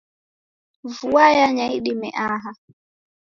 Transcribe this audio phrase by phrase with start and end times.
[0.97, 2.51] Vua yanya idime aha.